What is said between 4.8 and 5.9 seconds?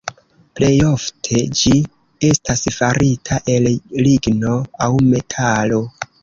aŭ metalo.